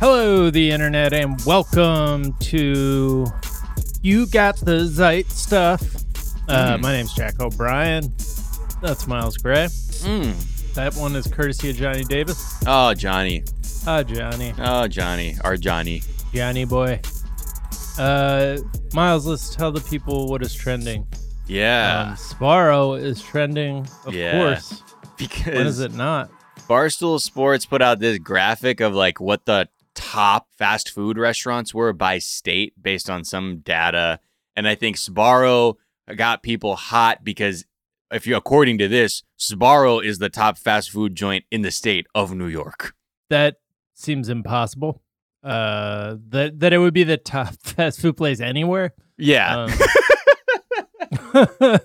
Hello, 0.00 0.48
the 0.50 0.70
internet, 0.70 1.12
and 1.12 1.38
welcome 1.44 2.32
to 2.40 3.26
You 4.02 4.26
Got 4.28 4.56
the 4.56 4.86
Zeit 4.86 5.30
Stuff. 5.30 5.82
Uh, 6.48 6.76
Mm. 6.76 6.80
My 6.80 6.92
name's 6.92 7.12
Jack 7.14 7.38
O'Brien. 7.40 8.12
That's 8.80 9.06
Miles 9.06 9.36
Gray. 9.36 9.66
Mm. 9.66 10.72
That 10.74 10.94
one 10.96 11.14
is 11.16 11.26
courtesy 11.26 11.70
of 11.70 11.76
Johnny 11.76 12.04
Davis. 12.04 12.56
Oh, 12.66 12.94
Johnny. 12.94 13.44
Ah, 13.86 14.02
Johnny. 14.02 14.54
Oh, 14.58 14.88
Johnny. 14.88 15.36
Our 15.44 15.56
Johnny. 15.56 16.02
Johnny 16.32 16.64
boy. 16.64 17.00
Uh, 17.98 18.56
Miles, 18.94 19.26
let's 19.26 19.54
tell 19.54 19.70
the 19.70 19.80
people 19.82 20.28
what 20.28 20.42
is 20.42 20.54
trending. 20.54 21.06
Yeah. 21.46 22.08
Um, 22.10 22.16
Sbarro 22.16 23.00
is 23.00 23.20
trending, 23.20 23.86
of 24.06 24.14
Yeah. 24.14 24.32
course. 24.38 24.82
because 25.18 25.54
When 25.54 25.66
is 25.66 25.80
it 25.80 25.92
not? 25.92 26.30
Barstool 26.68 27.20
Sports 27.20 27.66
put 27.66 27.82
out 27.82 27.98
this 27.98 28.18
graphic 28.18 28.80
of 28.80 28.94
like 28.94 29.20
what 29.20 29.44
the 29.44 29.68
top 30.00 30.48
fast 30.56 30.90
food 30.90 31.18
restaurants 31.18 31.74
were 31.74 31.92
by 31.92 32.18
state 32.18 32.72
based 32.80 33.10
on 33.10 33.22
some 33.22 33.58
data. 33.58 34.18
And 34.56 34.66
I 34.66 34.74
think 34.74 34.96
Sbarro 34.96 35.74
got 36.16 36.42
people 36.42 36.74
hot 36.74 37.22
because 37.22 37.66
if 38.10 38.26
you 38.26 38.34
according 38.34 38.78
to 38.78 38.88
this, 38.88 39.22
Sbarro 39.38 40.02
is 40.02 40.18
the 40.18 40.30
top 40.30 40.56
fast 40.56 40.90
food 40.90 41.14
joint 41.14 41.44
in 41.50 41.60
the 41.60 41.70
state 41.70 42.06
of 42.14 42.34
New 42.34 42.46
York. 42.46 42.94
That 43.28 43.56
seems 43.94 44.30
impossible. 44.30 45.02
Uh, 45.42 46.16
that 46.30 46.60
that 46.60 46.72
it 46.72 46.78
would 46.78 46.94
be 46.94 47.04
the 47.04 47.16
top 47.18 47.54
fast 47.62 48.00
food 48.00 48.16
place 48.16 48.40
anywhere. 48.40 48.94
Yeah. 49.18 49.66
Um, 49.66 49.70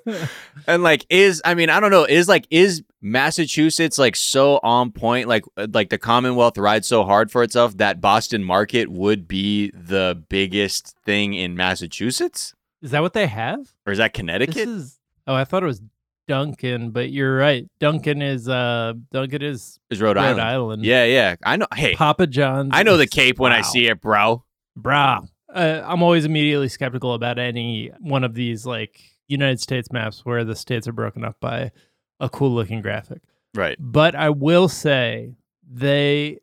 And 0.67 0.83
like 0.83 1.05
is 1.09 1.41
I 1.45 1.53
mean 1.53 1.69
I 1.69 1.79
don't 1.79 1.91
know 1.91 2.05
is 2.05 2.27
like 2.27 2.47
is 2.49 2.83
Massachusetts 3.05 3.97
like 3.97 4.15
so 4.15 4.59
on 4.63 4.91
point 4.91 5.27
like 5.27 5.43
uh, 5.57 5.67
like 5.73 5.89
the 5.89 5.97
Commonwealth 5.97 6.57
rides 6.57 6.87
so 6.87 7.03
hard 7.03 7.31
for 7.31 7.43
itself 7.43 7.77
that 7.77 8.01
Boston 8.01 8.43
market 8.43 8.89
would 8.89 9.27
be 9.27 9.71
the 9.71 10.21
biggest 10.29 10.95
thing 11.05 11.33
in 11.33 11.55
Massachusetts 11.55 12.53
is 12.81 12.91
that 12.91 13.01
what 13.01 13.13
they 13.13 13.27
have? 13.27 13.73
or 13.85 13.93
is 13.93 13.99
that 13.99 14.13
This 14.13 14.19
Connecticut? 14.19 14.57
is. 14.57 14.99
Oh, 15.27 15.33
I 15.33 15.43
thought 15.45 15.63
it 15.63 15.67
was 15.67 15.81
Dunkin', 16.27 16.91
but 16.91 17.09
you're 17.11 17.35
right. 17.37 17.67
Dunkin' 17.79 18.21
is. 18.21 18.47
Uh, 18.49 18.93
Dunkin' 19.11 19.41
is 19.41 19.79
Is 19.89 20.01
Rhode, 20.01 20.17
Rhode 20.17 20.23
Island. 20.23 20.41
Island. 20.41 20.85
Yeah, 20.85 21.05
yeah. 21.05 21.35
I 21.43 21.55
know. 21.55 21.67
Hey, 21.73 21.95
Papa 21.95 22.27
John's. 22.27 22.71
I 22.73 22.83
know 22.83 22.97
the 22.97 23.07
Cape 23.07 23.39
when 23.39 23.51
I 23.51 23.61
see 23.61 23.87
it, 23.87 24.01
bro. 24.01 24.43
Brah. 24.79 25.27
Uh, 25.51 25.81
I'm 25.85 26.03
always 26.03 26.25
immediately 26.25 26.67
skeptical 26.69 27.13
about 27.13 27.39
any 27.39 27.91
one 27.99 28.23
of 28.23 28.33
these 28.35 28.65
like 28.65 28.99
United 29.27 29.61
States 29.61 29.91
maps 29.91 30.21
where 30.25 30.43
the 30.43 30.55
states 30.55 30.87
are 30.87 30.91
broken 30.93 31.23
up 31.23 31.37
by 31.39 31.71
a 32.19 32.29
cool 32.29 32.51
looking 32.53 32.81
graphic. 32.81 33.21
Right. 33.53 33.77
But 33.79 34.15
I 34.15 34.29
will 34.29 34.67
say 34.67 35.35
they 35.69 36.39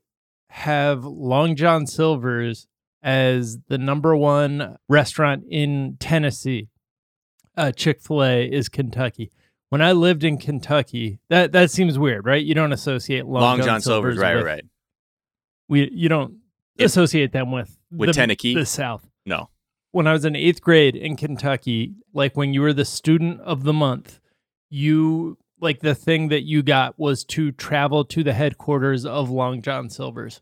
have 0.49 1.05
Long 1.05 1.57
John 1.57 1.87
Silver's 1.87 2.67
as 3.03 3.59
the 3.69 3.79
number 3.79 4.15
one 4.17 4.77
restaurant 4.89 5.45
in 5.49 5.97
Tennessee. 5.99 6.69
Uh, 7.57 7.73
Chick 7.73 8.01
fil 8.01 8.23
A 8.25 8.45
is 8.47 8.69
Kentucky. 8.69 9.31
When 9.71 9.81
I 9.83 9.93
lived 9.93 10.23
in 10.25 10.37
Kentucky, 10.39 11.19
that, 11.31 11.53
that 11.53 11.71
seems 11.71 11.99
weird, 11.99 12.27
right? 12.27 12.43
You 12.45 12.55
don't 12.55 12.73
associate 12.73 13.27
Long, 13.27 13.43
Long, 13.43 13.63
John, 13.63 13.81
Silver's, 13.81 14.19
right, 14.19 14.37
with, 14.37 14.45
right, 14.45 14.55
right. 14.55 14.65
We, 15.69 15.91
you 15.91 16.09
don't 16.09 16.37
associate 16.79 17.33
them 17.33 17.51
with, 17.51 17.79
With 17.91 18.09
the, 18.09 18.13
Tennessee? 18.13 18.55
the 18.55 18.67
South 18.67 19.09
No. 19.25 19.49
when 19.91 20.07
I 20.07 20.13
was 20.13 20.25
in 20.27 20.37
eighth 20.37 20.61
grade 20.61 20.95
in 20.95 21.17
Kentucky, 21.17 21.95
like 22.13 22.37
when 22.37 22.53
you 22.53 22.61
were 22.61 22.75
the 22.75 22.85
student 22.85 23.41
of 23.41 23.65
the 23.65 23.73
month, 23.73 24.21
you 24.69 25.39
like 25.63 25.81
the 25.81 25.95
thing 25.95 26.29
that 26.29 26.43
you 26.43 26.63
got 26.63 26.99
was 26.99 27.25
to 27.25 27.53
travel 27.53 28.05
to 28.07 28.23
the 28.23 28.33
headquarters 28.35 29.07
of 29.07 29.31
Long 29.31 29.63
John 29.63 29.89
Silver's 29.89 30.41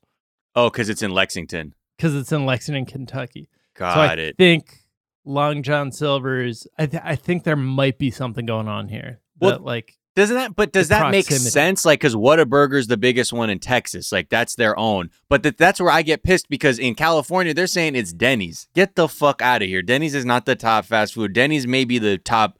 Oh, 0.56 0.68
because 0.70 0.88
it's 0.88 1.02
in 1.02 1.12
Lexington. 1.12 1.74
because 1.96 2.14
it's 2.16 2.32
in 2.32 2.44
Lexington, 2.46 2.86
Kentucky. 2.86 3.48
Got 3.76 3.94
so 3.94 4.00
I 4.00 4.12
it. 4.14 4.36
think 4.36 4.80
Long 5.24 5.62
John 5.62 5.92
Silver's. 5.92 6.66
I, 6.78 6.86
th- 6.86 7.02
I 7.04 7.14
think 7.14 7.44
there 7.44 7.54
might 7.56 7.98
be 7.98 8.10
something 8.10 8.46
going 8.46 8.66
on 8.68 8.88
here. 8.88 9.20
Well, 9.38 9.52
that, 9.52 9.62
like 9.62 9.96
Doesn't 10.16 10.34
that? 10.36 10.56
But 10.56 10.72
does 10.72 10.88
that 10.88 11.10
make 11.12 11.26
sense? 11.26 11.84
Like, 11.84 12.00
because 12.00 12.14
Whataburger's 12.16 12.88
the 12.88 12.96
biggest 12.96 13.32
one 13.32 13.48
in 13.48 13.58
Texas. 13.60 14.10
Like, 14.10 14.28
that's 14.28 14.54
their 14.56 14.76
own. 14.78 15.10
But 15.28 15.42
th- 15.44 15.56
that's 15.56 15.80
where 15.80 15.90
I 15.92 16.02
get 16.02 16.24
pissed 16.24 16.48
because 16.48 16.78
in 16.78 16.94
California 16.94 17.54
they're 17.54 17.66
saying 17.68 17.94
it's 17.94 18.12
Denny's. 18.12 18.68
Get 18.74 18.96
the 18.96 19.06
fuck 19.08 19.40
out 19.40 19.62
of 19.62 19.68
here. 19.68 19.82
Denny's 19.82 20.14
is 20.16 20.24
not 20.24 20.46
the 20.46 20.56
top 20.56 20.84
fast 20.86 21.14
food. 21.14 21.32
Denny's 21.32 21.66
may 21.66 21.84
be 21.84 21.98
the 21.98 22.18
top. 22.18 22.58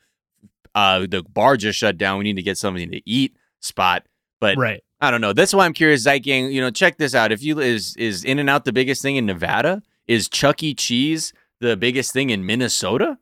Uh, 0.75 1.06
the 1.08 1.22
bar 1.22 1.56
just 1.56 1.78
shut 1.78 1.98
down. 1.98 2.19
We 2.19 2.25
need 2.25 2.36
to 2.36 2.42
get 2.42 2.58
something 2.58 2.91
to 2.91 3.00
eat 3.08 3.36
spot. 3.60 4.04
But 4.41 4.56
right. 4.56 4.82
I 5.00 5.10
don't 5.10 5.20
know. 5.20 5.32
That's 5.32 5.53
why 5.54 5.64
I'm 5.64 5.72
curious, 5.72 6.04
Zeit 6.04 6.22
Gang. 6.22 6.50
You 6.53 6.60
know, 6.60 6.70
check 6.70 6.97
this 6.98 7.14
out. 7.14 7.32
If 7.32 7.42
you 7.42 7.58
is 7.60 7.97
is 7.97 8.25
In 8.25 8.38
and 8.38 8.48
Out 8.50 8.64
the 8.64 8.72
biggest 8.72 9.03
thing 9.03 9.16
in 9.16 9.26
Nevada? 9.26 9.82
Is 10.06 10.28
Chuck 10.28 10.62
E. 10.62 10.75
Cheese 10.75 11.32
the 11.60 11.76
biggest 11.76 12.12
thing 12.12 12.31
in 12.31 12.44
Minnesota? 12.47 13.19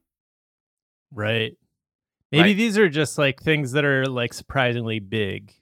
Right. 1.13 1.57
Maybe 2.31 2.51
Right. 2.51 2.57
these 2.57 2.77
are 2.79 2.89
just 2.89 3.17
like 3.19 3.41
things 3.43 3.73
that 3.73 3.85
are 3.85 4.07
like 4.07 4.33
surprisingly 4.35 4.99
big 4.99 5.53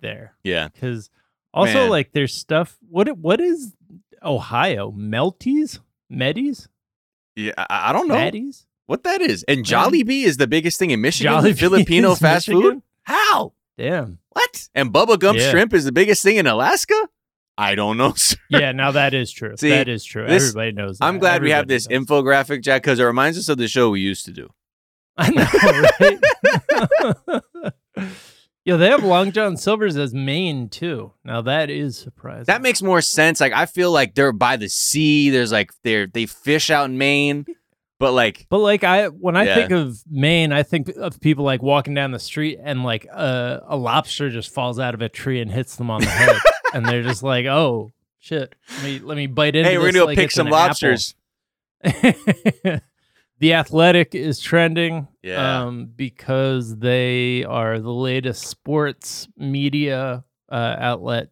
there. 0.00 0.34
Yeah. 0.42 0.68
because 0.68 1.10
also 1.54 1.72
Man. 1.74 1.90
like 1.90 2.12
there's 2.12 2.34
stuff. 2.34 2.76
What 2.88 3.16
what 3.18 3.40
is 3.40 3.74
Ohio 4.22 4.90
Melties 4.92 5.78
Medis 6.12 6.66
Yeah. 7.36 7.52
I, 7.56 7.90
I 7.90 7.92
don't 7.92 8.08
know. 8.08 8.14
Maddies 8.16 8.66
what 8.90 9.04
that 9.04 9.20
is. 9.22 9.44
And 9.44 9.64
Jollibee 9.64 10.24
is 10.24 10.36
the 10.36 10.46
biggest 10.46 10.78
thing 10.78 10.90
in 10.90 11.00
Michigan. 11.00 11.32
Jollibee 11.32 11.58
Filipino 11.58 12.14
fast 12.16 12.46
food. 12.46 12.82
How? 13.04 13.52
Damn. 13.78 14.18
What? 14.30 14.68
And 14.74 14.92
Bubba 14.92 15.18
Gump 15.18 15.38
Yeah. 15.38 15.50
Shrimp 15.50 15.72
is 15.72 15.84
the 15.84 15.92
biggest 15.92 16.22
thing 16.22 16.36
in 16.36 16.46
Alaska? 16.46 17.08
I 17.56 17.74
don't 17.74 17.96
know. 17.96 18.12
sir. 18.16 18.36
Yeah, 18.48 18.72
now 18.72 18.90
that 18.92 19.14
is 19.14 19.30
true. 19.30 19.56
See, 19.56 19.70
that 19.70 19.88
is 19.88 20.04
true. 20.04 20.26
this- 20.26 20.48
Everybody 20.50 20.72
knows. 20.72 20.98
That. 20.98 21.04
I'm 21.06 21.18
glad 21.18 21.42
we 21.42 21.50
have 21.50 21.68
this 21.68 21.88
knows. 21.88 22.04
infographic, 22.06 22.62
Jack, 22.62 22.82
because 22.82 22.98
it 22.98 23.04
reminds 23.04 23.38
us 23.38 23.48
of 23.48 23.58
the 23.58 23.68
show 23.68 23.90
we 23.90 24.00
used 24.00 24.24
to 24.26 24.32
do. 24.32 24.48
I 25.16 25.30
know, 25.30 25.46
right? 26.00 27.42
Yo, 28.64 28.76
they 28.76 28.88
have 28.90 29.02
Long 29.04 29.32
John 29.32 29.56
Silver's 29.56 29.96
as 29.96 30.12
Maine 30.14 30.68
too. 30.68 31.12
Now 31.24 31.40
that 31.42 31.70
is 31.70 31.96
surprising. 31.98 32.44
That 32.46 32.62
makes 32.62 32.82
more 32.82 33.00
sense. 33.00 33.40
Like 33.40 33.52
I 33.52 33.66
feel 33.66 33.90
like 33.90 34.14
they're 34.14 34.32
by 34.32 34.56
the 34.56 34.68
sea. 34.68 35.30
There's 35.30 35.50
like 35.52 35.72
they're 35.82 36.06
they 36.06 36.26
fish 36.26 36.70
out 36.70 36.84
in 36.90 36.98
Maine, 36.98 37.46
but 38.00 38.12
like 38.12 38.46
But 38.50 38.58
like 38.58 38.82
I, 38.82 39.06
when 39.06 39.36
I 39.36 39.44
Yeah. 39.44 39.54
think 39.54 39.70
of 39.70 40.02
Maine, 40.10 40.52
I 40.52 40.64
think 40.64 40.88
of 40.96 41.20
people 41.20 41.44
like 41.44 41.62
walking 41.62 41.94
down 41.94 42.10
the 42.10 42.18
street 42.18 42.58
and 42.60 42.82
like 42.82 43.04
a 43.04 43.62
a 43.68 43.76
lobster 43.76 44.28
just 44.30 44.52
falls 44.52 44.80
out 44.80 44.94
of 44.94 45.02
a 45.02 45.08
tree 45.08 45.40
and 45.40 45.48
hits 45.52 45.76
them 45.76 45.88
on 45.90 46.00
the 46.00 46.08
head, 46.10 46.36
and 46.74 46.84
they're 46.86 47.02
just 47.04 47.22
like, 47.22 47.46
"Oh 47.46 47.92
shit, 48.18 48.54
let 48.76 48.82
me 48.84 48.98
let 48.98 49.16
me 49.16 49.26
bite 49.28 49.54
into." 49.54 49.70
hey, 49.70 49.78
we're 49.78 49.84
gonna 49.92 49.98
go 50.00 50.04
like 50.06 50.18
pick 50.18 50.32
some 50.32 50.48
lobsters. 50.48 51.14
the 53.38 53.54
Athletic 53.54 54.14
is 54.14 54.38
trending, 54.40 55.08
Yeah. 55.22 55.62
um, 55.64 55.86
because 55.96 56.76
they 56.78 57.44
are 57.44 57.78
the 57.78 57.92
latest 57.92 58.46
sports 58.46 59.28
media 59.36 60.24
uh, 60.50 60.76
outlet 60.78 61.28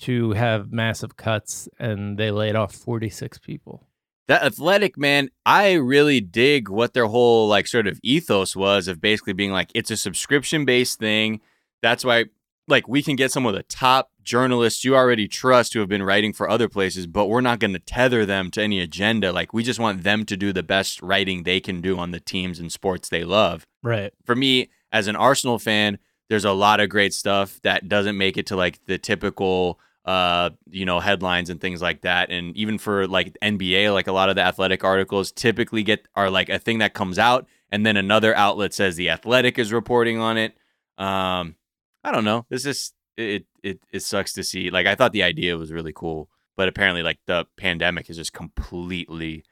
to 0.00 0.32
have 0.32 0.72
massive 0.72 1.16
cuts, 1.16 1.68
and 1.78 2.18
they 2.18 2.30
laid 2.30 2.56
off 2.56 2.74
forty 2.74 3.08
six 3.10 3.38
people. 3.38 3.86
That 4.26 4.42
athletic 4.42 4.96
man, 4.96 5.30
I 5.44 5.74
really 5.74 6.20
dig 6.20 6.68
what 6.68 6.94
their 6.94 7.06
whole 7.06 7.46
like 7.46 7.66
sort 7.66 7.86
of 7.86 8.00
ethos 8.02 8.56
was 8.56 8.88
of 8.88 9.00
basically 9.00 9.34
being 9.34 9.52
like 9.52 9.70
it's 9.74 9.90
a 9.90 9.96
subscription 9.96 10.64
based 10.64 10.98
thing. 10.98 11.40
That's 11.82 12.04
why 12.04 12.26
like 12.66 12.88
we 12.88 13.02
can 13.02 13.16
get 13.16 13.32
some 13.32 13.46
of 13.46 13.54
the 13.54 13.62
top 13.64 14.10
journalists 14.22 14.84
you 14.84 14.96
already 14.96 15.28
trust 15.28 15.74
who 15.74 15.80
have 15.80 15.88
been 15.88 16.02
writing 16.02 16.32
for 16.32 16.48
other 16.48 16.68
places, 16.68 17.06
but 17.06 17.26
we're 17.26 17.42
not 17.42 17.58
going 17.58 17.74
to 17.74 17.78
tether 17.78 18.24
them 18.24 18.50
to 18.52 18.62
any 18.62 18.80
agenda. 18.80 19.32
Like 19.32 19.52
we 19.52 19.62
just 19.62 19.78
want 19.78 20.02
them 20.02 20.24
to 20.24 20.36
do 20.36 20.52
the 20.52 20.62
best 20.62 21.02
writing 21.02 21.42
they 21.42 21.60
can 21.60 21.80
do 21.80 21.98
on 21.98 22.10
the 22.10 22.20
teams 22.20 22.58
and 22.58 22.72
sports 22.72 23.08
they 23.08 23.24
love. 23.24 23.66
Right. 23.82 24.12
For 24.24 24.34
me 24.34 24.70
as 24.90 25.06
an 25.06 25.16
Arsenal 25.16 25.58
fan, 25.58 25.98
there's 26.28 26.44
a 26.44 26.52
lot 26.52 26.80
of 26.80 26.88
great 26.88 27.12
stuff 27.12 27.60
that 27.62 27.88
doesn't 27.88 28.16
make 28.16 28.38
it 28.38 28.46
to 28.46 28.56
like 28.56 28.84
the 28.86 28.96
typical 28.96 29.78
uh 30.04 30.50
you 30.68 30.84
know 30.84 31.00
headlines 31.00 31.50
and 31.50 31.60
things 31.60 31.80
like 31.80 32.02
that. 32.02 32.30
And 32.30 32.56
even 32.56 32.78
for 32.78 33.06
like 33.06 33.36
NBA 33.42 33.92
like 33.92 34.06
a 34.06 34.12
lot 34.12 34.28
of 34.28 34.36
the 34.36 34.42
athletic 34.42 34.84
articles 34.84 35.32
typically 35.32 35.82
get 35.82 36.06
are 36.14 36.30
like 36.30 36.48
a 36.48 36.58
thing 36.58 36.78
that 36.78 36.94
comes 36.94 37.18
out 37.18 37.46
and 37.70 37.84
then 37.84 37.96
another 37.96 38.34
outlet 38.36 38.74
says 38.74 38.96
the 38.96 39.10
athletic 39.10 39.58
is 39.58 39.72
reporting 39.72 40.18
on 40.18 40.36
it. 40.36 40.56
Um 40.98 41.56
I 42.02 42.12
don't 42.12 42.24
know. 42.24 42.46
This 42.50 42.66
is 42.66 42.92
it 43.16 43.46
it 43.62 43.80
it 43.92 44.00
sucks 44.00 44.32
to 44.34 44.44
see. 44.44 44.70
Like 44.70 44.86
I 44.86 44.94
thought 44.94 45.12
the 45.12 45.22
idea 45.22 45.56
was 45.56 45.72
really 45.72 45.92
cool 45.94 46.28
but 46.56 46.68
apparently 46.68 47.02
like 47.02 47.18
the 47.26 47.46
pandemic 47.56 48.06
has 48.06 48.16
just 48.16 48.32
completely 48.32 49.44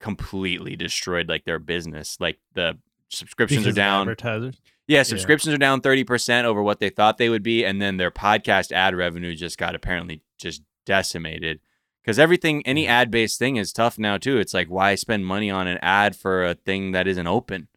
completely 0.00 0.76
destroyed 0.76 1.28
like 1.28 1.44
their 1.44 1.58
business. 1.58 2.16
Like 2.20 2.38
the 2.54 2.78
subscriptions 3.08 3.64
Because 3.64 3.76
are 3.76 3.80
down. 3.80 4.00
Advertisers. 4.02 4.60
Yeah, 4.90 5.04
subscriptions 5.04 5.54
are 5.54 5.58
down 5.58 5.80
30% 5.80 6.42
over 6.44 6.60
what 6.60 6.80
they 6.80 6.90
thought 6.90 7.16
they 7.16 7.28
would 7.28 7.44
be. 7.44 7.64
And 7.64 7.80
then 7.80 7.96
their 7.96 8.10
podcast 8.10 8.72
ad 8.72 8.96
revenue 8.96 9.36
just 9.36 9.56
got 9.56 9.76
apparently 9.76 10.22
just 10.36 10.62
decimated. 10.84 11.60
Because 12.02 12.18
everything, 12.18 12.66
any 12.66 12.88
ad 12.88 13.08
based 13.08 13.38
thing 13.38 13.54
is 13.54 13.72
tough 13.72 14.00
now, 14.00 14.18
too. 14.18 14.38
It's 14.38 14.52
like, 14.52 14.66
why 14.68 14.96
spend 14.96 15.26
money 15.26 15.48
on 15.48 15.68
an 15.68 15.78
ad 15.80 16.16
for 16.16 16.44
a 16.44 16.54
thing 16.54 16.90
that 16.90 17.06
isn't 17.06 17.26
open? 17.28 17.68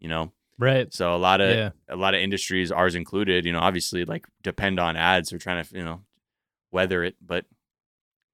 You 0.00 0.08
know? 0.08 0.32
Right. 0.58 0.90
So 0.94 1.14
a 1.14 1.18
lot 1.18 1.42
of, 1.42 1.54
Yeah. 1.54 1.70
a 1.86 1.96
lot 1.96 2.14
of 2.14 2.20
industries, 2.22 2.72
ours 2.72 2.94
included, 2.94 3.44
you 3.44 3.52
know, 3.52 3.60
obviously 3.60 4.06
like 4.06 4.26
depend 4.42 4.80
on 4.80 4.96
ads. 4.96 5.28
They're 5.28 5.38
trying 5.38 5.62
to, 5.64 5.76
you 5.76 5.84
know, 5.84 6.00
weather 6.72 7.04
it. 7.04 7.16
But 7.20 7.44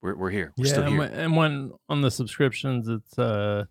we're 0.02 0.14
we're 0.14 0.30
here. 0.30 0.52
We're 0.56 0.66
yeah, 0.66 0.72
still 0.72 0.90
here. 0.90 1.02
and 1.02 1.36
when 1.36 1.72
on 1.88 2.02
the 2.02 2.10
subscriptions, 2.12 2.86
it's 2.88 3.18
uh, 3.18 3.64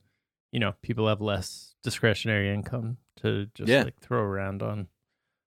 you 0.51 0.59
know, 0.59 0.73
people 0.81 1.07
have 1.07 1.21
less 1.21 1.75
discretionary 1.81 2.53
income 2.53 2.97
to 3.19 3.47
just 3.55 3.69
Yeah. 3.69 3.83
like 3.83 3.99
throw 3.99 4.21
around 4.21 4.61
on 4.63 4.87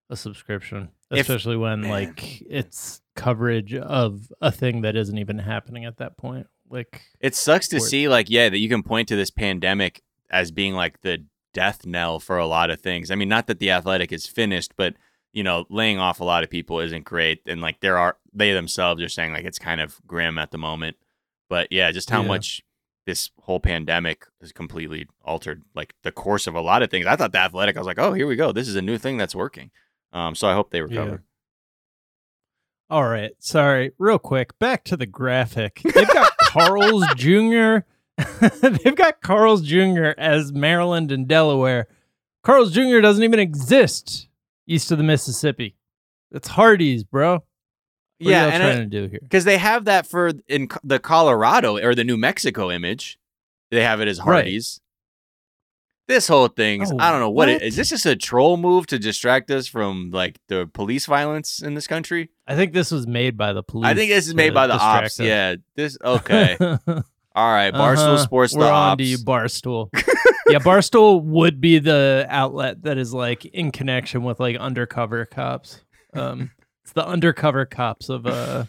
a 0.09 0.15
subscription, 0.15 0.89
If- 1.11 1.21
especially 1.29 1.57
when 1.57 1.81
man. 1.81 1.89
like 1.91 2.41
it's 2.41 3.01
coverage 3.15 3.73
of 3.75 4.31
a 4.41 4.51
thing 4.51 4.81
that 4.81 4.95
isn't 4.95 5.17
even 5.17 5.39
happening 5.39 5.85
at 5.85 5.97
that 5.97 6.17
point. 6.17 6.47
Like, 6.69 7.01
It 7.19 7.35
sucks 7.35 7.67
to 7.67 7.79
see, 7.79 8.07
like, 8.07 8.29
yeah, 8.31 8.49
that 8.49 8.57
you 8.57 8.67
can 8.69 8.81
point 8.81 9.07
to 9.09 9.15
this 9.15 9.29
pandemic 9.29 10.01
as 10.31 10.49
being 10.51 10.73
like 10.73 11.01
the 11.01 11.25
death 11.53 11.85
knell 11.85 12.19
for 12.19 12.37
a 12.39 12.47
lot 12.47 12.71
of 12.71 12.81
things. 12.81 13.11
I 13.11 13.15
mean, 13.15 13.29
not 13.29 13.45
that 13.47 13.59
the 13.59 13.69
athletic 13.69 14.11
is 14.11 14.25
finished, 14.25 14.73
but 14.75 14.95
you 15.33 15.43
know, 15.43 15.65
laying 15.69 15.97
off 15.99 16.19
a 16.19 16.23
lot 16.23 16.43
of 16.43 16.49
people 16.51 16.79
isn't 16.79 17.05
great. 17.05 17.41
And 17.47 17.59
like, 17.61 17.79
there 17.79 17.97
are 17.97 18.17
they 18.33 18.53
themselves 18.53 19.01
are 19.01 19.09
saying 19.09 19.33
like 19.33 19.45
it's 19.45 19.59
kind 19.59 19.81
of 19.81 19.99
grim 20.07 20.37
at 20.37 20.51
the 20.51 20.57
moment. 20.57 20.97
But 21.49 21.67
yeah, 21.71 21.91
just 21.91 22.09
how 22.09 22.21
Yeah. 22.21 22.27
much 22.27 22.61
this 23.05 23.31
whole 23.41 23.59
pandemic 23.59 24.25
has 24.41 24.51
completely 24.51 25.07
altered 25.23 25.63
like 25.75 25.93
the 26.03 26.11
course 26.11 26.47
of 26.47 26.55
a 26.55 26.61
lot 26.61 26.83
of 26.83 26.89
things. 26.89 27.05
I 27.05 27.15
thought 27.15 27.31
the 27.31 27.39
athletic, 27.39 27.75
I 27.75 27.79
was 27.79 27.87
like, 27.87 27.99
oh, 27.99 28.13
here 28.13 28.27
we 28.27 28.35
go. 28.35 28.51
This 28.51 28.67
is 28.67 28.75
a 28.75 28.81
new 28.81 28.97
thing 28.97 29.17
that's 29.17 29.35
working. 29.35 29.71
Um, 30.13 30.35
so 30.35 30.47
I 30.47 30.53
hope 30.53 30.71
they 30.71 30.81
recover. 30.81 31.23
all 32.89 33.07
right, 33.07 33.31
sorry, 33.39 33.91
real 33.97 34.19
quick, 34.19 34.57
back 34.59 34.83
to 34.85 34.95
the 34.97 35.05
graphic. 35.07 35.81
They've 35.83 36.07
got 36.07 36.37
Carl's 36.37 37.05
Jr. 37.15 37.77
They've 38.61 38.95
got 38.95 39.21
Carl's 39.21 39.63
Jr. 39.63 40.11
as 40.17 40.53
Maryland 40.53 41.11
and 41.11 41.27
Delaware. 41.27 41.87
Carl's 42.43 42.71
Jr. 42.71 42.99
doesn't 43.01 43.23
even 43.23 43.39
exist 43.39 44.27
east 44.67 44.91
of 44.91 44.97
the 44.99 45.03
Mississippi. 45.03 45.75
It's 46.31 46.49
Hardee's, 46.49 47.03
bro. 47.03 47.43
What 48.23 48.31
Yeah, 48.31 48.45
are 48.47 48.51
I- 48.51 48.57
trying 48.57 48.77
to 48.77 48.85
do 48.85 49.07
here? 49.07 49.19
because 49.21 49.43
they 49.45 49.57
have 49.57 49.85
that 49.85 50.07
for 50.07 50.31
in 50.47 50.67
the 50.83 50.99
Colorado 50.99 51.77
or 51.77 51.93
the 51.95 52.03
New 52.03 52.17
Mexico 52.17 52.71
image. 52.71 53.17
They 53.71 53.83
have 53.83 54.01
it 54.01 54.07
as 54.07 54.19
Right. 54.19 54.45
Hardee's. 54.45 54.79
This 56.07 56.27
whole 56.27 56.49
thing, 56.49 56.83
oh, 56.85 56.97
I 56.99 57.11
don't 57.11 57.21
know 57.21 57.29
what, 57.29 57.47
it 57.47 57.53
what? 57.53 57.61
is. 57.63 57.75
This 57.77 57.89
just 57.89 58.05
a 58.05 58.15
troll 58.17 58.57
move 58.57 58.85
to 58.87 58.99
distract 58.99 59.49
us 59.49 59.67
from 59.67 60.11
like 60.11 60.37
the 60.49 60.69
police 60.73 61.05
violence 61.05 61.61
in 61.61 61.75
this 61.75 61.87
country? 61.87 62.29
I 62.45 62.55
think 62.57 62.73
this 62.73 62.91
was 62.91 63.07
made 63.07 63.37
by 63.37 63.53
the 63.53 63.63
police. 63.63 63.87
I 63.87 63.93
think 63.93 64.11
this 64.11 64.27
is 64.27 64.35
made 64.35 64.53
by 64.53 64.67
the 64.67 64.73
ops. 64.73 65.17
us. 65.17 65.19
Yeah, 65.21 65.55
this 65.77 65.97
okay. 66.05 66.57
All 66.59 66.77
right, 67.51 67.73
Barstool 67.73 67.97
Uh-huh. 68.15 68.17
Sports. 68.17 68.53
We're 68.53 68.65
the 68.65 68.69
on 68.69 68.91
ops. 68.91 68.97
to 68.99 69.03
you, 69.05 69.17
Barstool. 69.19 69.89
yeah, 70.49 70.59
Barstool 70.59 71.23
would 71.23 71.61
be 71.61 71.79
the 71.79 72.27
outlet 72.29 72.83
that 72.83 72.97
is 72.97 73.13
like 73.13 73.45
in 73.45 73.71
connection 73.71 74.23
with 74.23 74.41
like 74.41 74.57
undercover 74.57 75.25
cops. 75.25 75.81
Um, 76.13 76.51
it's 76.83 76.93
the 76.93 77.05
undercover 77.05 77.65
cops 77.65 78.09
of 78.09 78.25
uh 78.25 78.65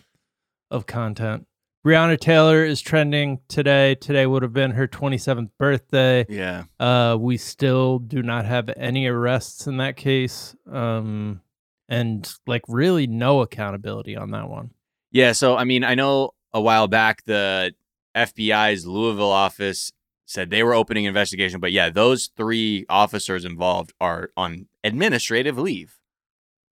of 0.70 0.86
content. 0.86 1.46
Breonna 1.84 2.18
Taylor 2.18 2.64
is 2.64 2.80
trending 2.80 3.40
today. 3.46 3.94
Today 3.94 4.24
would 4.26 4.42
have 4.42 4.54
been 4.54 4.70
her 4.70 4.88
27th 4.88 5.50
birthday. 5.58 6.24
Yeah, 6.30 6.64
Uh, 6.80 7.18
we 7.20 7.36
still 7.36 7.98
do 7.98 8.22
not 8.22 8.46
have 8.46 8.70
any 8.74 9.06
arrests 9.06 9.66
in 9.66 9.76
that 9.76 9.96
case. 9.96 10.56
Um, 10.70 11.42
and 11.86 12.26
like 12.46 12.62
really 12.68 13.06
no 13.06 13.42
accountability 13.42 14.16
on 14.16 14.30
that 14.30 14.48
one. 14.48 14.70
yeah. 15.12 15.32
So 15.32 15.56
I 15.56 15.64
mean, 15.64 15.84
I 15.84 15.94
know 15.94 16.30
a 16.54 16.60
while 16.60 16.88
back 16.88 17.22
the 17.26 17.74
FBI's 18.16 18.86
Louisville 18.86 19.30
office 19.30 19.92
said 20.24 20.48
they 20.48 20.62
were 20.62 20.72
opening 20.74 21.04
investigation, 21.04 21.60
but 21.60 21.72
yeah, 21.72 21.90
those 21.90 22.30
three 22.34 22.86
officers 22.88 23.44
involved 23.44 23.92
are 24.00 24.30
on 24.38 24.68
administrative 24.82 25.58
leave. 25.58 25.98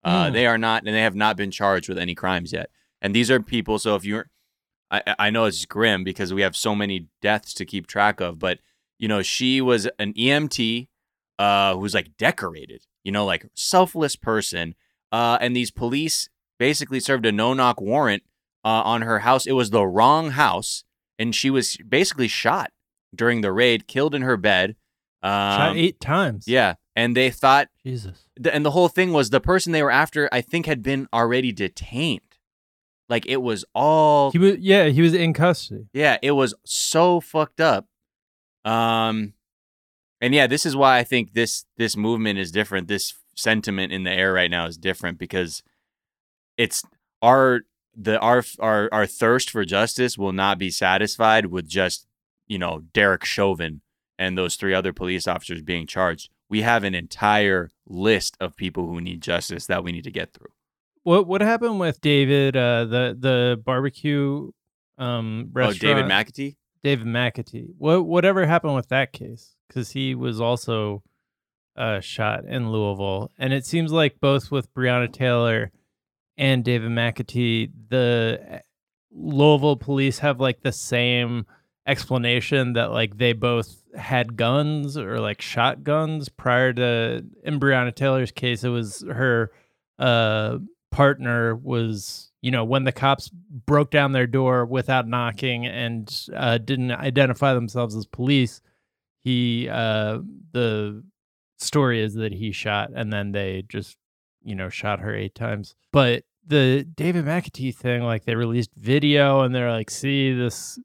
Uh, 0.06 0.28
Hmm. 0.28 0.32
They 0.34 0.46
are 0.46 0.56
not, 0.58 0.84
and 0.86 0.94
they 0.94 1.02
have 1.02 1.16
not 1.16 1.36
been 1.36 1.50
charged 1.50 1.88
with 1.88 1.98
any 1.98 2.14
crimes 2.14 2.52
yet. 2.52 2.70
And 3.02 3.14
these 3.14 3.30
are 3.30 3.40
people. 3.40 3.78
So 3.78 3.96
if 3.96 4.04
you're, 4.04 4.30
I, 4.90 5.02
I 5.18 5.30
know 5.30 5.46
it's 5.46 5.64
grim 5.66 6.04
because 6.04 6.32
we 6.32 6.42
have 6.42 6.54
so 6.56 6.74
many 6.74 7.08
deaths 7.20 7.52
to 7.54 7.64
keep 7.64 7.86
track 7.88 8.20
of, 8.20 8.38
but 8.38 8.60
you 8.98 9.08
know, 9.08 9.20
she 9.22 9.60
was 9.60 9.88
an 9.98 10.12
EMT 10.14 10.86
uh, 11.38 11.74
who's 11.76 11.92
like 11.92 12.16
decorated, 12.16 12.84
you 13.04 13.10
know, 13.12 13.26
like 13.26 13.46
selfless 13.54 14.14
person. 14.16 14.74
Uh, 15.12 15.38
and 15.40 15.54
these 15.56 15.70
police 15.70 16.28
basically 16.58 17.00
served 17.00 17.26
a 17.26 17.32
no 17.32 17.52
knock 17.52 17.80
warrant 17.80 18.22
uh, 18.64 18.82
on 18.84 19.02
her 19.02 19.18
house. 19.20 19.44
It 19.44 19.52
was 19.52 19.70
the 19.70 19.86
wrong 19.86 20.30
house, 20.30 20.84
and 21.18 21.34
she 21.34 21.50
was 21.50 21.76
basically 21.88 22.28
shot 22.28 22.70
during 23.14 23.40
the 23.40 23.52
raid, 23.52 23.86
killed 23.88 24.14
in 24.14 24.22
her 24.22 24.36
bed. 24.36 24.76
Um, 25.22 25.30
Shot 25.30 25.76
eight 25.76 26.00
times. 26.00 26.46
Yeah, 26.46 26.74
and 26.96 27.14
they 27.16 27.30
thought 27.30 27.68
Jesus. 27.84 28.24
the, 28.36 28.52
and 28.52 28.64
the 28.64 28.70
whole 28.72 28.88
thing 28.88 29.12
was 29.12 29.30
the 29.30 29.40
person 29.40 29.70
they 29.72 29.82
were 29.82 29.90
after 29.90 30.28
i 30.32 30.40
think 30.40 30.66
had 30.66 30.82
been 30.82 31.06
already 31.12 31.52
detained 31.52 32.20
like 33.08 33.24
it 33.26 33.42
was 33.42 33.64
all 33.74 34.32
He 34.32 34.38
was 34.38 34.56
yeah, 34.58 34.86
he 34.86 35.02
was 35.02 35.14
in 35.14 35.32
custody. 35.32 35.86
yeah 35.92 36.16
it 36.22 36.32
was 36.32 36.54
so 36.64 37.20
fucked 37.20 37.60
up 37.60 37.86
um 38.64 39.34
and 40.20 40.34
yeah 40.34 40.46
this 40.46 40.66
is 40.66 40.74
why 40.74 40.98
i 40.98 41.04
think 41.04 41.34
this 41.34 41.66
this 41.76 41.96
movement 41.96 42.38
is 42.38 42.50
different 42.50 42.88
this 42.88 43.14
sentiment 43.36 43.92
in 43.92 44.02
the 44.04 44.10
air 44.10 44.32
right 44.32 44.50
now 44.50 44.66
is 44.66 44.78
different 44.78 45.18
because 45.18 45.62
it's 46.56 46.82
our 47.22 47.60
the 47.94 48.18
our 48.20 48.42
our 48.60 48.88
our 48.92 49.06
thirst 49.06 49.50
for 49.50 49.64
justice 49.64 50.16
will 50.18 50.32
not 50.32 50.58
be 50.58 50.70
satisfied 50.70 51.46
with 51.46 51.68
just 51.68 52.06
you 52.46 52.58
know 52.58 52.82
Derek 52.92 53.24
Chauvin 53.24 53.82
and 54.18 54.36
those 54.38 54.56
three 54.56 54.72
other 54.74 54.92
police 54.92 55.26
officers 55.26 55.60
being 55.62 55.86
charged. 55.86 56.30
We 56.48 56.62
have 56.62 56.84
an 56.84 56.94
entire 56.94 57.70
list 57.86 58.36
of 58.40 58.56
people 58.56 58.86
who 58.86 59.00
need 59.00 59.20
justice 59.20 59.66
that 59.66 59.82
we 59.82 59.92
need 59.92 60.04
to 60.04 60.10
get 60.10 60.32
through. 60.32 60.52
What 61.02 61.26
what 61.26 61.40
happened 61.40 61.78
with 61.78 62.00
David 62.00 62.56
uh 62.56 62.84
the 62.84 63.16
the 63.18 63.62
barbecue 63.64 64.50
um 64.98 65.50
restaurant? 65.52 65.76
Oh, 65.76 66.02
David 66.02 66.10
McAtee. 66.10 66.56
David 66.82 67.06
McAtee. 67.06 67.68
What 67.78 68.06
whatever 68.06 68.46
happened 68.46 68.74
with 68.74 68.88
that 68.88 69.12
case? 69.12 69.54
Because 69.68 69.90
he 69.90 70.14
was 70.14 70.40
also 70.40 71.02
uh, 71.76 72.00
shot 72.00 72.44
in 72.44 72.70
Louisville, 72.70 73.30
and 73.38 73.52
it 73.52 73.66
seems 73.66 73.92
like 73.92 74.20
both 74.20 74.50
with 74.50 74.72
Breonna 74.72 75.12
Taylor 75.12 75.70
and 76.38 76.64
David 76.64 76.90
McAtee, 76.90 77.70
the 77.88 78.40
uh, 78.50 78.58
Louisville 79.10 79.76
police 79.76 80.18
have 80.20 80.40
like 80.40 80.62
the 80.62 80.72
same 80.72 81.46
explanation 81.86 82.72
that 82.74 82.90
like 82.90 83.18
they 83.18 83.32
both 83.32 83.82
had 83.96 84.36
guns 84.36 84.96
or 84.96 85.20
like 85.20 85.40
shotguns 85.40 86.28
prior 86.28 86.72
to 86.72 87.24
in 87.44 87.60
Breonna 87.60 87.94
Taylor's 87.94 88.32
case 88.32 88.64
it 88.64 88.68
was 88.68 89.04
her 89.08 89.50
uh 89.98 90.58
partner 90.90 91.54
was 91.54 92.32
you 92.42 92.50
know 92.50 92.64
when 92.64 92.84
the 92.84 92.92
cops 92.92 93.28
broke 93.28 93.90
down 93.90 94.12
their 94.12 94.26
door 94.26 94.64
without 94.64 95.06
knocking 95.06 95.66
and 95.66 96.26
uh 96.34 96.58
didn't 96.58 96.92
identify 96.92 97.54
themselves 97.54 97.94
as 97.94 98.06
police 98.06 98.60
he 99.22 99.68
uh 99.68 100.18
the 100.52 101.02
story 101.58 102.02
is 102.02 102.14
that 102.14 102.32
he 102.32 102.52
shot 102.52 102.90
and 102.94 103.12
then 103.12 103.32
they 103.32 103.64
just 103.68 103.96
you 104.42 104.54
know 104.54 104.68
shot 104.70 105.00
her 105.00 105.14
eight 105.14 105.34
times. 105.34 105.74
But 105.92 106.24
the 106.46 106.84
David 106.84 107.24
McAtee 107.24 107.74
thing 107.74 108.02
like 108.02 108.24
they 108.24 108.36
released 108.36 108.70
video 108.76 109.40
and 109.40 109.54
they're 109.54 109.72
like 109.72 109.90
see 109.90 110.32
this 110.32 110.78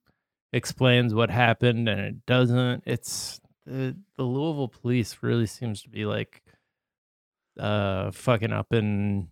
explains 0.53 1.13
what 1.13 1.29
happened 1.29 1.87
and 1.87 1.99
it 2.01 2.25
doesn't 2.25 2.83
it's 2.85 3.39
the 3.65 3.95
the 4.17 4.23
Louisville 4.23 4.67
police 4.67 5.17
really 5.21 5.45
seems 5.45 5.81
to 5.83 5.89
be 5.89 6.05
like 6.05 6.41
uh 7.59 8.11
fucking 8.11 8.51
up 8.51 8.73
in 8.73 9.27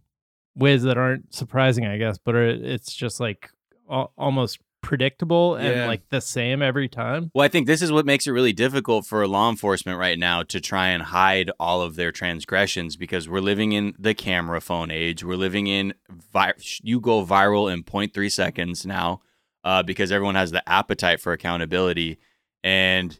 ways 0.55 0.83
that 0.83 0.97
aren't 0.97 1.33
surprising 1.33 1.85
I 1.85 1.97
guess 1.97 2.17
but 2.17 2.35
it, 2.35 2.63
it's 2.63 2.93
just 2.93 3.19
like 3.19 3.49
al- 3.89 4.11
almost 4.17 4.59
predictable 4.81 5.55
and 5.55 5.75
Yeah. 5.75 5.87
like 5.87 6.07
the 6.09 6.21
same 6.21 6.61
every 6.61 6.87
time 6.87 7.31
Well, 7.33 7.43
I 7.43 7.49
think 7.49 7.67
this 7.67 7.81
is 7.81 7.91
what 7.91 8.05
makes 8.05 8.25
it 8.27 8.31
really 8.31 8.53
difficult 8.53 9.05
for 9.05 9.27
law 9.27 9.49
enforcement 9.49 9.99
right 9.99 10.17
now 10.17 10.41
to 10.43 10.61
try 10.61 10.87
and 10.87 11.03
hide 11.03 11.51
all 11.59 11.81
of 11.81 11.95
their 11.97 12.13
transgressions 12.13 12.95
because 12.95 13.27
we're 13.27 13.41
living 13.41 13.73
in 13.73 13.93
the 13.99 14.13
camera 14.13 14.61
phone 14.61 14.89
age. 14.89 15.21
We're 15.21 15.35
living 15.35 15.67
in 15.67 15.95
vi- 16.09 16.53
you 16.81 17.01
go 17.01 17.25
viral 17.25 17.71
in 17.71 17.83
0.3 17.83 18.31
seconds 18.31 18.85
now 18.85 19.19
uh, 19.63 19.83
because 19.83 20.11
everyone 20.11 20.35
has 20.35 20.51
the 20.51 20.67
appetite 20.67 21.19
for 21.19 21.33
accountability, 21.33 22.17
and 22.63 23.19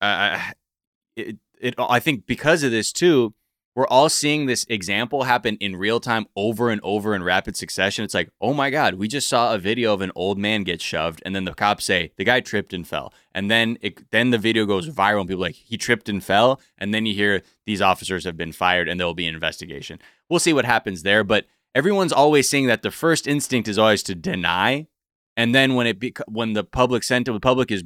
uh, 0.00 0.38
it, 1.16 1.38
it 1.60 1.74
I 1.78 2.00
think 2.00 2.26
because 2.26 2.62
of 2.62 2.70
this 2.70 2.92
too, 2.92 3.34
we're 3.74 3.86
all 3.88 4.08
seeing 4.08 4.46
this 4.46 4.64
example 4.68 5.24
happen 5.24 5.56
in 5.56 5.74
real 5.74 5.98
time 5.98 6.26
over 6.36 6.70
and 6.70 6.80
over 6.84 7.14
in 7.14 7.24
rapid 7.24 7.56
succession. 7.56 8.04
It's 8.04 8.14
like, 8.14 8.30
oh 8.40 8.54
my 8.54 8.70
God, 8.70 8.94
we 8.94 9.08
just 9.08 9.28
saw 9.28 9.52
a 9.52 9.58
video 9.58 9.92
of 9.92 10.00
an 10.00 10.12
old 10.14 10.38
man 10.38 10.62
get 10.62 10.80
shoved, 10.80 11.20
and 11.26 11.34
then 11.34 11.44
the 11.44 11.54
cops 11.54 11.84
say 11.84 12.12
the 12.16 12.24
guy 12.24 12.40
tripped 12.40 12.72
and 12.72 12.86
fell, 12.86 13.12
and 13.32 13.50
then 13.50 13.78
it 13.80 14.10
then 14.10 14.30
the 14.30 14.38
video 14.38 14.66
goes 14.66 14.88
viral, 14.88 15.20
and 15.20 15.28
people 15.28 15.42
like 15.42 15.56
he 15.56 15.76
tripped 15.76 16.08
and 16.08 16.22
fell, 16.22 16.60
and 16.78 16.94
then 16.94 17.06
you 17.06 17.14
hear 17.14 17.42
these 17.66 17.82
officers 17.82 18.24
have 18.24 18.36
been 18.36 18.52
fired, 18.52 18.88
and 18.88 19.00
there 19.00 19.06
will 19.06 19.14
be 19.14 19.26
an 19.26 19.34
investigation. 19.34 19.98
We'll 20.28 20.40
see 20.40 20.52
what 20.52 20.64
happens 20.64 21.02
there, 21.02 21.24
but 21.24 21.46
everyone's 21.74 22.12
always 22.12 22.48
saying 22.48 22.68
that 22.68 22.82
the 22.82 22.90
first 22.90 23.26
instinct 23.26 23.68
is 23.68 23.78
always 23.78 24.02
to 24.04 24.14
deny. 24.14 24.86
And 25.36 25.54
then 25.54 25.74
when 25.74 25.86
it 25.86 25.98
bec- 25.98 26.28
when 26.28 26.52
the 26.52 26.64
public 26.64 27.02
sent 27.02 27.26
the 27.26 27.40
public 27.40 27.72
is 27.72 27.84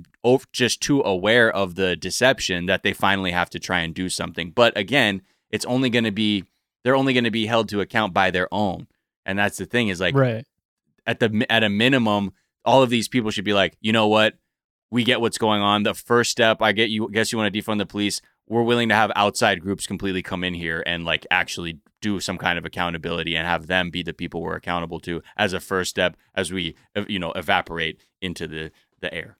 just 0.53 0.83
too 0.83 1.01
aware 1.03 1.51
of 1.51 1.77
the 1.77 1.97
deception 1.97 2.67
that 2.67 2.83
they 2.83 2.93
finally 2.93 3.31
have 3.31 3.49
to 3.51 3.59
try 3.59 3.81
and 3.81 3.95
do 3.95 4.09
something. 4.09 4.51
But 4.51 4.77
again, 4.77 5.23
it's 5.51 5.65
only 5.65 5.89
going 5.89 6.05
to 6.05 6.13
be 6.13 6.45
they're 6.85 6.97
only 6.97 7.13
going 7.13 7.25
to 7.25 7.31
be 7.31 7.47
held 7.47 7.69
to 7.71 7.81
account 7.81 8.13
by 8.13 8.31
their 8.31 8.49
own 8.53 8.87
and 9.27 9.39
that's 9.39 9.59
the 9.59 9.67
thing 9.67 9.89
is 9.89 10.01
like 10.01 10.15
right 10.15 10.47
at 11.07 11.21
the 11.21 11.47
at 11.51 11.65
a 11.65 11.69
minimum 11.69 12.33
all 12.69 12.83
of 12.83 12.91
these 12.91 13.09
people 13.09 13.31
should 13.31 13.47
be 13.47 13.55
like, 13.55 13.77
you 13.81 13.93
know 13.93 14.09
what? 14.09 14.35
We 14.91 15.03
get 15.03 15.21
what's 15.23 15.39
going 15.39 15.63
on. 15.63 15.83
The 15.83 15.95
first 15.95 16.31
step, 16.31 16.61
I 16.61 16.73
get 16.73 16.91
you. 16.91 17.09
Guess 17.11 17.33
you 17.33 17.39
want 17.39 17.53
to 17.53 17.63
defund 17.63 17.79
the 17.79 17.87
police. 17.87 18.21
We're 18.49 18.63
willing 18.63 18.89
to 18.89 18.95
have 18.95 19.13
outside 19.15 19.61
groups 19.61 19.87
completely 19.87 20.23
come 20.23 20.43
in 20.45 20.55
here 20.55 20.83
and 20.87 21.05
like 21.05 21.27
actually 21.31 21.79
do 22.01 22.21
some 22.21 22.39
kind 22.39 22.59
of 22.59 22.65
accountability 22.65 23.37
and 23.37 23.47
have 23.47 23.67
them 23.67 23.91
be 23.91 24.03
the 24.03 24.13
people 24.15 24.41
we're 24.41 24.55
accountable 24.57 25.01
to 25.01 25.21
as 25.37 25.53
a 25.53 25.61
first 25.61 25.91
step 25.91 26.17
as 26.35 26.53
we 26.53 26.75
you 27.09 27.19
know 27.19 27.33
evaporate 27.33 28.01
into 28.21 28.47
the 28.47 28.71
the 29.01 29.13
air. 29.13 29.37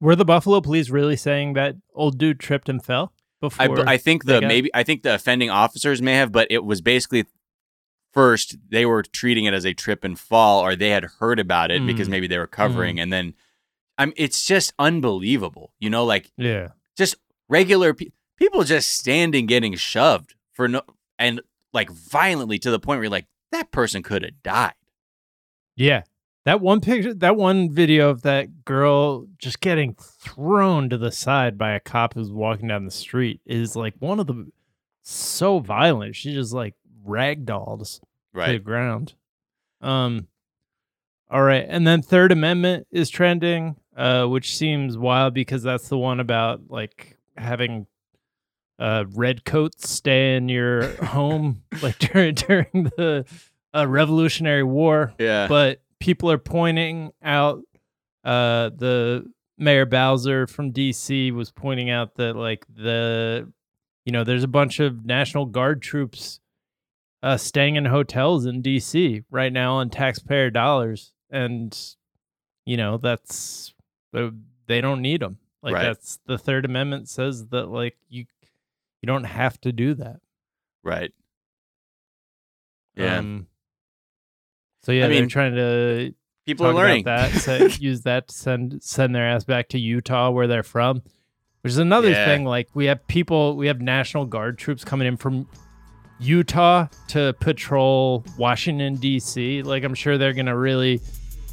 Were 0.00 0.16
the 0.16 0.24
Buffalo 0.24 0.60
police 0.60 0.90
really 0.90 1.16
saying 1.16 1.54
that 1.54 1.76
old 1.94 2.18
dude 2.18 2.38
tripped 2.40 2.68
and 2.68 2.84
fell 2.84 3.12
before? 3.40 3.88
I, 3.88 3.94
I 3.94 3.96
think 3.96 4.24
the 4.24 4.40
got- 4.40 4.48
maybe 4.48 4.70
I 4.74 4.82
think 4.82 5.02
the 5.02 5.14
offending 5.14 5.50
officers 5.50 6.00
may 6.02 6.14
have, 6.14 6.32
but 6.32 6.46
it 6.50 6.64
was 6.64 6.80
basically 6.80 7.24
first 8.12 8.56
they 8.70 8.86
were 8.86 9.02
treating 9.02 9.44
it 9.44 9.54
as 9.54 9.64
a 9.66 9.74
trip 9.74 10.04
and 10.04 10.18
fall, 10.18 10.60
or 10.64 10.74
they 10.76 10.90
had 10.90 11.04
heard 11.18 11.38
about 11.38 11.70
it 11.70 11.84
because 11.86 12.08
Mm. 12.08 12.12
maybe 12.12 12.26
they 12.26 12.38
were 12.38 12.46
covering, 12.46 12.98
and 13.00 13.12
then 13.12 13.34
I'm. 13.98 14.12
It's 14.16 14.44
just 14.44 14.72
unbelievable, 14.78 15.72
you 15.78 15.90
know, 15.90 16.04
like 16.04 16.30
yeah, 16.36 16.68
regular 17.48 17.94
pe- 17.94 18.10
people 18.36 18.64
just 18.64 18.90
standing 18.90 19.46
getting 19.46 19.74
shoved 19.74 20.34
for 20.52 20.68
no 20.68 20.82
and 21.18 21.40
like 21.72 21.90
violently 21.90 22.58
to 22.58 22.70
the 22.70 22.78
point 22.78 22.98
where 22.98 23.04
you're 23.04 23.10
like 23.10 23.26
that 23.52 23.70
person 23.70 24.02
could 24.02 24.22
have 24.22 24.42
died. 24.42 24.74
yeah. 25.76 26.02
That 26.44 26.60
one 26.60 26.80
picture, 26.80 27.12
that 27.12 27.34
one 27.34 27.72
video 27.72 28.08
of 28.08 28.22
that 28.22 28.64
girl 28.64 29.26
just 29.36 29.60
getting 29.60 29.96
thrown 29.98 30.88
to 30.90 30.96
the 30.96 31.10
side 31.10 31.58
by 31.58 31.72
a 31.72 31.80
cop 31.80 32.14
who's 32.14 32.30
walking 32.30 32.68
down 32.68 32.84
the 32.84 32.92
street 32.92 33.40
is 33.44 33.74
like 33.74 33.94
one 33.98 34.20
of 34.20 34.28
the 34.28 34.48
so 35.02 35.58
violent. 35.58 36.14
She 36.14 36.32
just 36.32 36.52
like 36.52 36.74
ragdolls 37.04 37.98
to 38.46 38.52
the 38.52 38.58
ground. 38.60 39.14
Um, 39.80 40.28
all 41.28 41.42
right, 41.42 41.66
and 41.68 41.84
then 41.84 42.00
Third 42.00 42.30
Amendment 42.30 42.86
is 42.92 43.10
trending, 43.10 43.74
uh, 43.96 44.26
which 44.26 44.56
seems 44.56 44.96
wild 44.96 45.34
because 45.34 45.64
that's 45.64 45.88
the 45.88 45.98
one 45.98 46.20
about 46.20 46.60
like 46.68 47.15
having 47.36 47.86
uh 48.78 49.04
red 49.14 49.44
coats 49.44 49.88
stay 49.88 50.36
in 50.36 50.48
your 50.48 50.88
home 51.04 51.62
like 51.82 51.98
during 51.98 52.34
during 52.34 52.92
the 52.96 53.24
uh, 53.74 53.86
Revolutionary 53.86 54.62
War. 54.62 55.14
Yeah. 55.18 55.48
But 55.48 55.80
people 56.00 56.30
are 56.30 56.38
pointing 56.38 57.12
out 57.22 57.62
uh 58.24 58.70
the 58.76 59.30
Mayor 59.58 59.86
Bowser 59.86 60.46
from 60.46 60.72
DC 60.72 61.32
was 61.32 61.50
pointing 61.50 61.90
out 61.90 62.16
that 62.16 62.36
like 62.36 62.66
the 62.68 63.50
you 64.04 64.12
know 64.12 64.24
there's 64.24 64.44
a 64.44 64.48
bunch 64.48 64.80
of 64.80 65.04
National 65.04 65.46
Guard 65.46 65.82
troops 65.82 66.40
uh 67.22 67.36
staying 67.36 67.76
in 67.76 67.86
hotels 67.86 68.44
in 68.46 68.62
DC 68.62 69.24
right 69.30 69.52
now 69.52 69.74
on 69.74 69.88
taxpayer 69.88 70.50
dollars 70.50 71.12
and 71.30 71.96
you 72.66 72.76
know 72.76 72.98
that's 72.98 73.74
uh, 74.14 74.30
they 74.66 74.80
don't 74.80 75.00
need 75.00 75.20
them 75.20 75.38
like 75.66 75.74
Right. 75.74 75.82
that's 75.82 76.18
the 76.26 76.38
third 76.38 76.64
amendment 76.64 77.08
says 77.10 77.48
that 77.48 77.66
like 77.66 77.96
you 78.08 78.24
you 79.02 79.06
don't 79.06 79.24
have 79.24 79.60
to 79.62 79.72
do 79.72 79.92
that 79.94 80.20
right. 80.82 81.12
Yeah. 82.96 83.18
um, 83.18 83.46
so 84.82 84.92
yeah 84.92 85.04
I 85.04 85.08
they're 85.08 85.20
mean, 85.20 85.28
trying 85.28 85.54
to 85.54 86.14
people 86.46 86.66
are 86.66 86.72
learning. 86.74 87.04
that 87.04 87.30
so 87.42 87.66
use 87.78 88.02
that 88.02 88.28
to 88.28 88.34
send 88.34 88.82
send 88.82 89.14
their 89.14 89.26
ass 89.28 89.44
back 89.44 89.68
to 89.70 89.78
Utah 89.78 90.30
where 90.30 90.46
they're 90.46 90.62
from 90.62 91.02
which 91.62 91.72
is 91.72 91.78
another 91.78 92.10
Yeah. 92.10 92.24
thing 92.26 92.44
like 92.44 92.68
we 92.74 92.86
have 92.86 93.06
people 93.06 93.56
we 93.56 93.66
have 93.66 93.80
national 93.80 94.24
guard 94.26 94.56
troops 94.58 94.84
coming 94.84 95.06
in 95.08 95.16
from 95.16 95.48
Utah 96.18 96.86
to 97.08 97.34
patrol 97.40 98.24
Washington 98.38 98.94
D.C. 98.96 99.62
like 99.62 99.84
I'm 99.84 99.94
sure 99.94 100.16
they're 100.16 100.32
to 100.46 100.56
really 100.56 101.02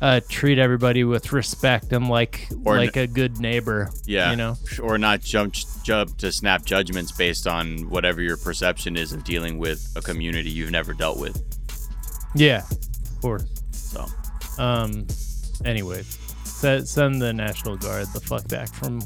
uh, 0.03 0.19
treat 0.27 0.60
everybody 0.60 1.03
with 1.05 1.31
respect 1.31 1.93
and 1.93 2.10
like 2.10 2.50
Or 2.65 2.75
like 2.77 2.98
a 2.98 3.07
good 3.07 3.39
neighbor 3.39 3.89
yeah. 4.05 4.31
you 4.31 4.36
know 4.36 4.57
or 4.81 4.98
not 4.98 5.22
jump 5.22 5.55
jump 5.83 6.17
to 6.17 6.29
snap 6.31 6.65
judgments 6.65 7.12
based 7.13 7.48
on 7.48 7.89
whatever 7.89 8.22
your 8.22 8.36
perception 8.36 8.98
is 8.98 9.13
of 9.13 9.24
dealing 9.24 9.57
with 9.57 9.91
a 9.95 10.01
community 10.01 10.50
you've 10.50 10.72
never 10.72 10.93
dealt 10.93 11.19
with. 11.19 11.41
yeah 12.36 12.63
of 12.69 13.22
course 13.22 13.45
So 13.72 14.05
Um. 14.60 15.07
Anyways, 15.65 16.19
send 16.43 16.88
send 16.88 17.22
the 17.22 17.31
National 17.31 17.77
Guard 17.77 18.07
the 18.13 18.19
fuck 18.19 18.45
back 18.50 18.67
from 18.74 19.00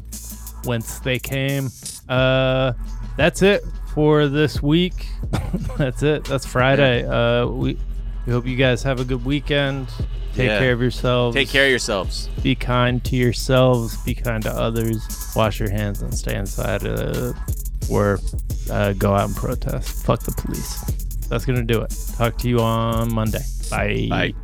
whence 0.64 0.98
they 0.98 1.18
came. 1.20 1.68
Uh, 2.08 2.72
that's 3.16 3.42
it 3.42 3.62
for 3.94 4.26
this 4.26 4.60
week. 4.60 5.06
that's 5.78 6.02
it. 6.02 6.24
That's 6.24 6.44
Friday. 6.44 7.06
Uh, 7.06 7.46
we 7.46 7.78
we 8.26 8.32
hope 8.32 8.46
you 8.46 8.56
guys 8.56 8.82
have 8.82 9.00
a 9.00 9.04
good 9.04 9.24
weekend. 9.24 9.88
Take 10.34 10.48
Yeah. 10.48 10.58
care 10.58 10.72
of 10.72 10.80
yourselves. 10.80 11.34
take 11.34 11.48
care 11.48 11.64
of 11.64 11.70
yourselves. 11.70 12.28
Be 12.42 12.54
kind 12.54 13.02
to 13.04 13.16
yourselves. 13.16 13.96
Be 14.04 14.14
kind 14.14 14.42
to 14.44 14.52
others. 14.52 15.32
Wash 15.34 15.58
your 15.58 15.70
hands 15.70 16.02
and 16.02 16.14
stay 16.14 16.36
inside. 16.36 16.86
Uh, 16.86 17.32
or 17.90 18.20
uh, 18.70 18.92
go 18.92 19.14
out 19.14 19.26
and 19.28 19.36
protest. 19.36 20.04
Fuck 20.04 20.20
the 20.22 20.32
police. 20.32 20.78
That's 21.28 21.44
gonna 21.44 21.64
do 21.64 21.80
it. 21.80 21.94
Talk 22.16 22.38
to 22.38 22.48
you 22.48 22.60
on 22.60 23.12
Monday. 23.12 23.42
Bye. 23.70 24.06
Bye. 24.08 24.34